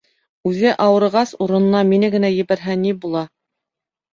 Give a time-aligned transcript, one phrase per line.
[0.51, 3.25] Үҙе ауырығас, урынына мине генә ебәрһә ни була!